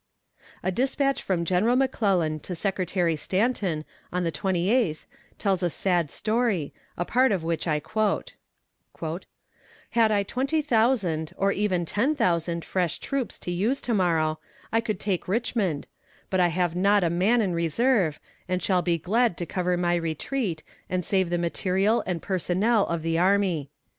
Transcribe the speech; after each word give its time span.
A 0.63 0.71
despatch 0.71 1.21
from 1.21 1.45
General 1.45 1.75
McClellan 1.75 2.39
to 2.39 2.55
Secretary 2.55 3.15
Stanton, 3.15 3.85
on 4.11 4.23
the 4.23 4.31
twenty 4.31 4.67
eighth, 4.71 5.05
tells 5.37 5.61
a 5.61 5.69
sad 5.69 6.09
story, 6.09 6.73
a 6.97 7.05
part 7.05 7.31
of 7.31 7.43
which 7.43 7.67
I 7.67 7.79
quote: 7.79 8.33
"Had 9.91 10.11
I 10.11 10.23
twenty 10.23 10.63
thousand, 10.63 11.35
or 11.37 11.51
even 11.51 11.85
ten 11.85 12.15
thousand 12.15 12.65
fresh 12.65 12.97
troops 12.97 13.37
to 13.37 13.51
use 13.51 13.79
to 13.81 13.93
morrow, 13.93 14.39
I 14.71 14.81
could 14.81 14.99
take 14.99 15.27
Richmond; 15.27 15.85
but 16.31 16.39
I 16.39 16.47
have 16.47 16.75
not 16.75 17.03
a 17.03 17.09
man 17.11 17.39
in 17.39 17.53
reserve, 17.53 18.19
and 18.49 18.63
shall 18.63 18.81
be 18.81 18.97
glad 18.97 19.37
to 19.37 19.45
cover 19.45 19.77
my 19.77 19.93
retreat, 19.93 20.63
and 20.89 21.05
save 21.05 21.29
the 21.29 21.37
material 21.37 22.01
and 22.07 22.23
personnel 22.23 22.87
of 22.87 23.03
the 23.03 23.19
army. 23.19 23.69